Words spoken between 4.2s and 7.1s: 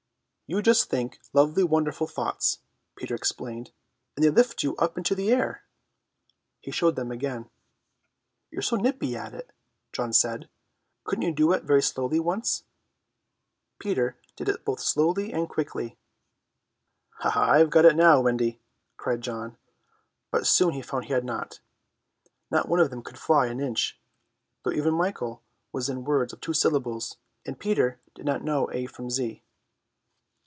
they lift you up in the air." He showed them